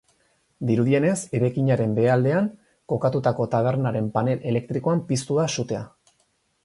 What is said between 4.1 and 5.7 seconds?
panel elektrikoan piztu da